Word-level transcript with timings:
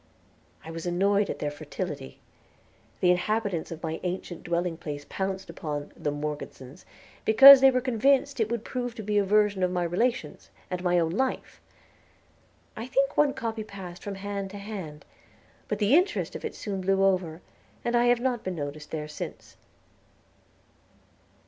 I 0.65 0.71
was 0.71 0.87
annoyed 0.87 1.29
at 1.29 1.37
their 1.37 1.51
fertility. 1.51 2.19
The 3.01 3.11
inhabitants 3.11 3.69
of 3.69 3.83
my 3.83 3.99
ancient 4.01 4.41
dwelling 4.41 4.75
place 4.75 5.05
pounced 5.07 5.47
upon 5.47 5.91
"The 5.95 6.09
Morgesons," 6.11 6.85
because 7.23 7.61
they 7.61 7.69
were 7.69 7.81
convinced 7.81 8.39
it 8.39 8.49
would 8.49 8.65
prove 8.65 8.95
to 8.95 9.03
be 9.03 9.19
a 9.19 9.23
version 9.23 9.61
of 9.61 9.69
my 9.69 9.83
relations, 9.83 10.49
and 10.71 10.83
my 10.83 10.97
own 10.97 11.11
life. 11.11 11.61
I 12.75 12.87
think 12.87 13.15
one 13.15 13.35
copy 13.35 13.63
passed 13.63 14.01
from 14.01 14.15
hand 14.15 14.49
to 14.49 14.57
hand, 14.57 15.05
but 15.67 15.77
the 15.77 15.93
interest 15.93 16.35
in 16.35 16.43
it 16.47 16.55
soon 16.55 16.81
blew 16.81 17.03
over, 17.03 17.41
and 17.85 17.95
I 17.95 18.05
have 18.05 18.19
not 18.19 18.43
been 18.43 18.55
noticed 18.55 18.89
there 18.89 19.07
since. 19.07 19.55